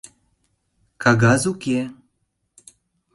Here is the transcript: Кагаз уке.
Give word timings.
Кагаз 1.03 1.43
уке. 1.51 1.79